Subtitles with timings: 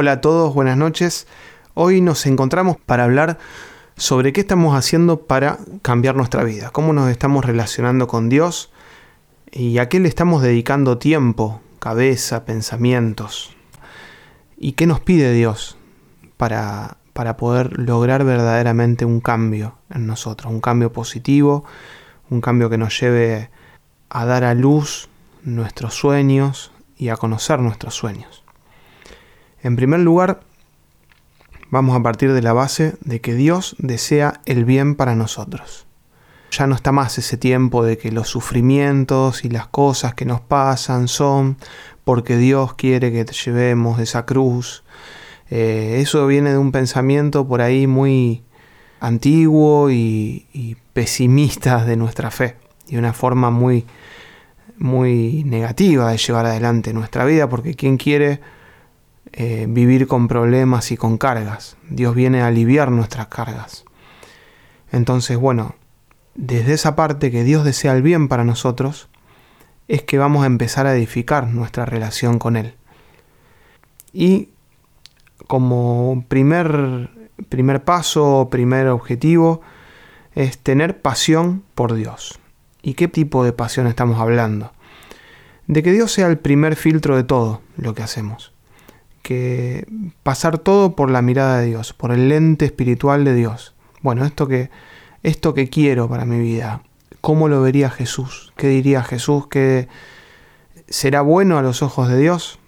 [0.00, 1.26] Hola a todos, buenas noches.
[1.74, 3.36] Hoy nos encontramos para hablar
[3.98, 8.72] sobre qué estamos haciendo para cambiar nuestra vida, cómo nos estamos relacionando con Dios
[9.52, 13.54] y a qué le estamos dedicando tiempo, cabeza, pensamientos
[14.56, 15.76] y qué nos pide Dios
[16.38, 21.66] para, para poder lograr verdaderamente un cambio en nosotros, un cambio positivo,
[22.30, 23.50] un cambio que nos lleve
[24.08, 25.10] a dar a luz
[25.42, 28.44] nuestros sueños y a conocer nuestros sueños.
[29.62, 30.40] En primer lugar,
[31.70, 35.86] vamos a partir de la base de que Dios desea el bien para nosotros.
[36.50, 40.40] Ya no está más ese tiempo de que los sufrimientos y las cosas que nos
[40.40, 41.58] pasan son
[42.04, 44.82] porque Dios quiere que llevemos esa cruz.
[45.50, 48.42] Eh, eso viene de un pensamiento por ahí muy
[48.98, 52.56] antiguo y, y pesimista de nuestra fe
[52.88, 53.84] y una forma muy,
[54.78, 58.40] muy negativa de llevar adelante nuestra vida porque quien quiere
[59.32, 61.76] eh, vivir con problemas y con cargas.
[61.88, 63.84] Dios viene a aliviar nuestras cargas.
[64.90, 65.76] Entonces, bueno,
[66.34, 69.08] desde esa parte que Dios desea el bien para nosotros,
[69.86, 72.74] es que vamos a empezar a edificar nuestra relación con Él.
[74.12, 74.48] Y
[75.46, 77.10] como primer,
[77.48, 79.60] primer paso, primer objetivo,
[80.34, 82.40] es tener pasión por Dios.
[82.82, 84.72] ¿Y qué tipo de pasión estamos hablando?
[85.68, 88.52] De que Dios sea el primer filtro de todo lo que hacemos
[89.22, 89.86] que
[90.22, 93.74] pasar todo por la mirada de Dios, por el lente espiritual de Dios.
[94.02, 94.70] Bueno, esto que,
[95.22, 96.82] esto que quiero para mi vida,
[97.20, 98.52] ¿cómo lo vería Jesús?
[98.56, 99.46] ¿Qué diría Jesús?
[99.48, 99.88] ¿Que
[100.88, 102.58] será bueno a los ojos de Dios?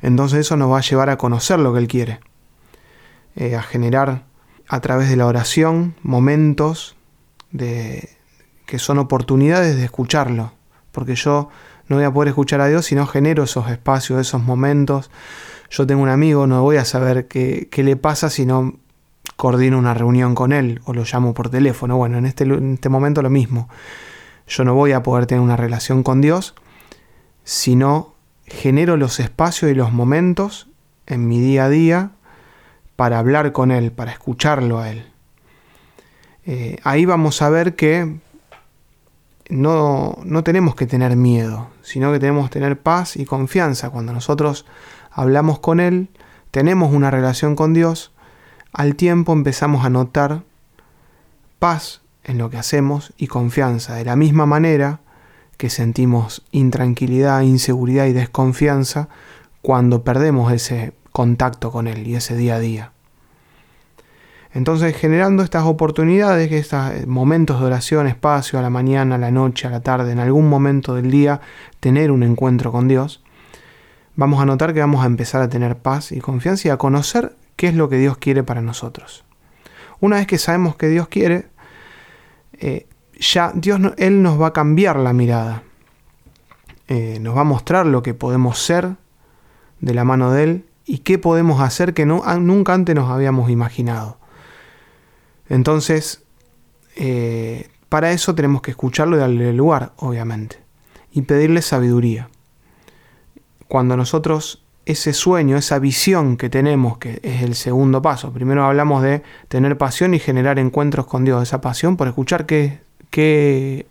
[0.00, 2.20] Entonces eso nos va a llevar a conocer lo que Él quiere,
[3.36, 4.24] eh, a generar
[4.68, 6.96] a través de la oración momentos
[7.50, 8.08] de,
[8.66, 10.52] que son oportunidades de escucharlo,
[10.92, 11.50] porque yo
[11.92, 15.10] no voy a poder escuchar a Dios si no genero esos espacios, esos momentos.
[15.70, 18.76] Yo tengo un amigo, no voy a saber qué, le pasa si no
[19.36, 21.98] coordino una reunión con él o lo llamo por teléfono.
[21.98, 23.68] Bueno, en este, en este momento lo mismo.
[24.48, 26.54] Yo no voy a poder tener una relación con Dios
[27.44, 28.14] si no
[28.46, 30.68] genero los espacios y los momentos
[31.06, 32.10] en mi día a día
[32.96, 35.04] para hablar con Él, para escucharlo a Él.
[36.46, 38.16] Eh, ahí vamos a ver que
[39.48, 43.90] no, no tenemos que tener miedo, sino que tenemos que tener paz y confianza.
[43.90, 44.66] Cuando nosotros
[45.10, 46.08] hablamos con Él,
[46.50, 48.12] tenemos una relación con Dios,
[48.72, 50.42] al tiempo empezamos a notar
[51.58, 53.94] paz en lo que hacemos y confianza.
[53.94, 55.00] De la misma manera
[55.56, 59.08] que sentimos intranquilidad, inseguridad y desconfianza
[59.60, 62.92] cuando perdemos ese contacto con Él y ese día a día.
[64.54, 69.66] Entonces, generando estas oportunidades, estos momentos de oración, espacio a la mañana, a la noche,
[69.66, 71.40] a la tarde, en algún momento del día,
[71.80, 73.22] tener un encuentro con Dios,
[74.14, 77.34] vamos a notar que vamos a empezar a tener paz y confianza y a conocer
[77.56, 79.24] qué es lo que Dios quiere para nosotros.
[80.00, 81.46] Una vez que sabemos que Dios quiere,
[82.58, 82.86] eh,
[83.18, 85.62] ya Dios, Él nos va a cambiar la mirada.
[86.88, 88.96] Eh, nos va a mostrar lo que podemos ser
[89.80, 94.18] de la mano de Él y qué podemos hacer que nunca antes nos habíamos imaginado.
[95.52, 96.22] Entonces,
[96.96, 100.56] eh, para eso tenemos que escucharlo y darle lugar, obviamente,
[101.12, 102.30] y pedirle sabiduría.
[103.68, 109.02] Cuando nosotros ese sueño, esa visión que tenemos, que es el segundo paso, primero hablamos
[109.02, 112.80] de tener pasión y generar encuentros con Dios, esa pasión por escuchar qué,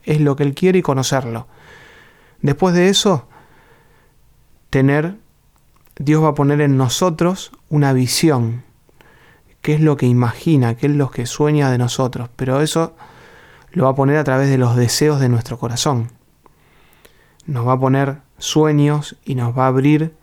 [0.03, 1.45] es lo que Él quiere y conocerlo.
[2.41, 3.27] Después de eso,
[4.71, 5.15] tener,
[5.99, 8.63] Dios va a poner en nosotros una visión,
[9.61, 12.95] qué es lo que imagina, qué es lo que sueña de nosotros, pero eso
[13.71, 16.09] lo va a poner a través de los deseos de nuestro corazón.
[17.45, 20.13] Nos va a poner sueños y nos va a abrir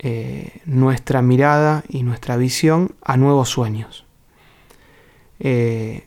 [0.00, 4.04] eh, nuestra mirada y nuestra visión a nuevos sueños.
[5.40, 6.06] Eh,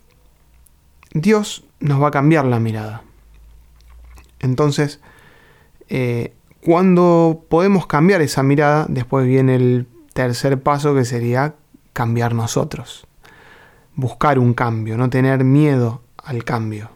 [1.13, 3.03] Dios nos va a cambiar la mirada.
[4.39, 5.01] Entonces,
[5.89, 11.55] eh, cuando podemos cambiar esa mirada, después viene el tercer paso que sería
[12.01, 13.05] cambiar nosotros,
[13.95, 16.89] buscar un cambio, no tener miedo al cambio.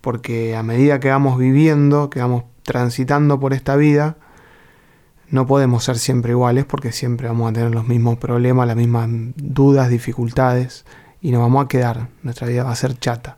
[0.00, 4.16] Porque a medida que vamos viviendo, que vamos transitando por esta vida,
[5.28, 9.10] no podemos ser siempre iguales porque siempre vamos a tener los mismos problemas, las mismas
[9.36, 10.86] dudas, dificultades
[11.20, 12.08] y nos vamos a quedar.
[12.22, 13.36] Nuestra vida va a ser chata.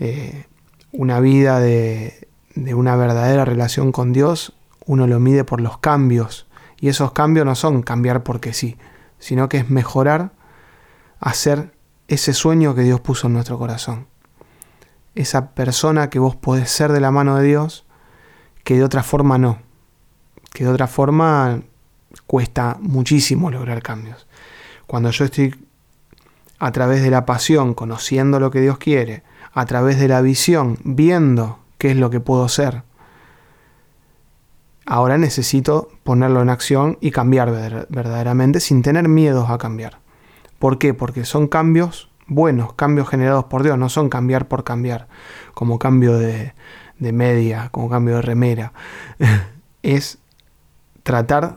[0.00, 0.46] Eh,
[0.90, 2.26] una vida de,
[2.56, 4.54] de una verdadera relación con Dios,
[4.86, 6.48] uno lo mide por los cambios.
[6.80, 8.76] Y esos cambios no son cambiar porque sí,
[9.22, 10.32] sino que es mejorar,
[11.20, 11.72] hacer
[12.08, 14.08] ese sueño que Dios puso en nuestro corazón.
[15.14, 17.86] Esa persona que vos podés ser de la mano de Dios,
[18.64, 19.60] que de otra forma no.
[20.52, 21.62] Que de otra forma
[22.26, 24.26] cuesta muchísimo lograr cambios.
[24.88, 25.54] Cuando yo estoy
[26.58, 29.22] a través de la pasión, conociendo lo que Dios quiere,
[29.52, 32.82] a través de la visión, viendo qué es lo que puedo ser,
[34.86, 40.00] ahora necesito ponerlo en acción y cambiar verdaderamente sin tener miedos a cambiar.
[40.58, 40.94] ¿Por qué?
[40.94, 45.08] Porque son cambios buenos, cambios generados por Dios, no son cambiar por cambiar,
[45.54, 46.54] como cambio de,
[46.98, 48.72] de media, como cambio de remera.
[49.82, 50.18] es
[51.02, 51.56] tratar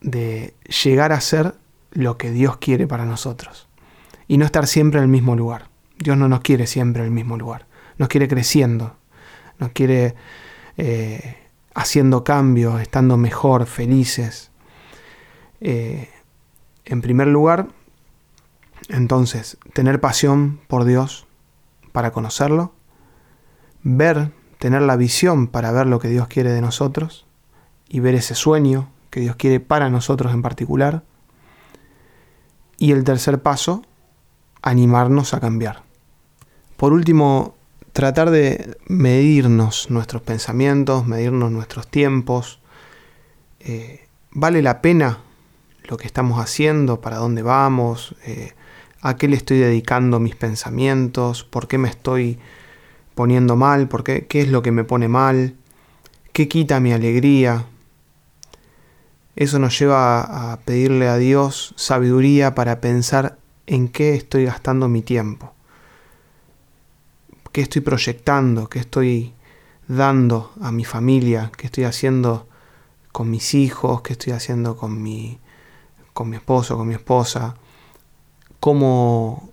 [0.00, 1.54] de llegar a ser
[1.90, 3.68] lo que Dios quiere para nosotros.
[4.26, 5.68] Y no estar siempre en el mismo lugar.
[5.98, 7.66] Dios no nos quiere siempre en el mismo lugar.
[7.96, 8.96] Nos quiere creciendo.
[9.58, 10.14] Nos quiere
[10.76, 11.47] eh,
[11.78, 14.50] haciendo cambios, estando mejor, felices.
[15.60, 16.10] Eh,
[16.84, 17.68] en primer lugar,
[18.88, 21.28] entonces, tener pasión por Dios
[21.92, 22.72] para conocerlo.
[23.84, 27.26] Ver, tener la visión para ver lo que Dios quiere de nosotros
[27.88, 31.04] y ver ese sueño que Dios quiere para nosotros en particular.
[32.76, 33.82] Y el tercer paso,
[34.62, 35.84] animarnos a cambiar.
[36.76, 37.54] Por último,
[37.98, 42.60] tratar de medirnos nuestros pensamientos, medirnos nuestros tiempos.
[43.58, 45.18] Eh, ¿Vale la pena
[45.82, 47.00] lo que estamos haciendo?
[47.00, 48.14] ¿Para dónde vamos?
[48.24, 48.52] Eh,
[49.00, 51.42] ¿A qué le estoy dedicando mis pensamientos?
[51.42, 52.38] ¿Por qué me estoy
[53.16, 53.88] poniendo mal?
[53.88, 54.28] ¿Por qué?
[54.28, 55.56] ¿Qué es lo que me pone mal?
[56.32, 57.64] ¿Qué quita mi alegría?
[59.34, 65.02] Eso nos lleva a pedirle a Dios sabiduría para pensar en qué estoy gastando mi
[65.02, 65.52] tiempo,
[67.58, 69.34] qué estoy proyectando, qué estoy
[69.88, 72.46] dando a mi familia, qué estoy haciendo
[73.10, 75.40] con mis hijos, qué estoy haciendo con mi,
[76.12, 77.56] con mi esposo, con mi esposa,
[78.60, 79.50] cómo,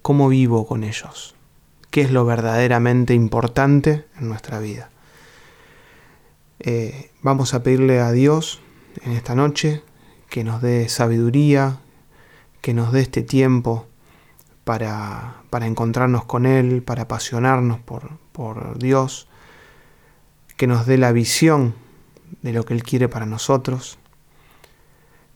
[0.00, 1.34] cómo vivo con ellos,
[1.90, 4.88] qué es lo verdaderamente importante en nuestra vida.
[6.58, 8.62] Eh, vamos a pedirle a Dios
[9.04, 9.82] en esta noche,
[10.30, 11.80] que nos dé sabiduría,
[12.62, 13.88] que nos dé este tiempo
[14.64, 19.28] para, para encontrarnos con Él, para apasionarnos por, por Dios,
[20.56, 21.74] que nos dé la visión
[22.42, 23.98] de lo que Él quiere para nosotros,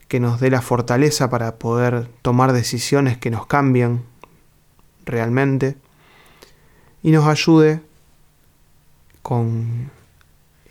[0.08, 4.04] que nos dé la fortaleza para poder tomar decisiones que nos cambien
[5.04, 5.76] realmente
[7.02, 7.80] y nos ayude
[9.22, 9.90] con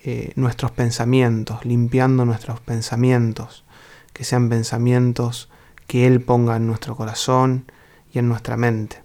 [0.02, 3.64] eh, nuestros pensamientos, limpiando nuestros pensamientos,
[4.12, 5.50] que sean pensamientos
[5.86, 7.70] que Él ponga en nuestro corazón
[8.18, 9.02] en nuestra mente.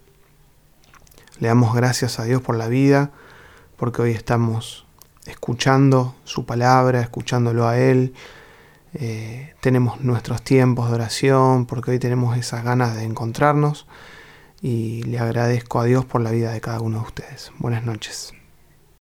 [1.38, 3.10] Le damos gracias a Dios por la vida,
[3.76, 4.86] porque hoy estamos
[5.26, 8.14] escuchando su palabra, escuchándolo a Él.
[8.94, 13.86] Eh, tenemos nuestros tiempos de oración, porque hoy tenemos esas ganas de encontrarnos
[14.60, 17.52] y le agradezco a Dios por la vida de cada uno de ustedes.
[17.58, 18.41] Buenas noches.